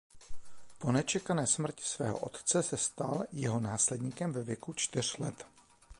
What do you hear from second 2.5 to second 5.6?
se stal jeho následníkem ve věku čtyř let.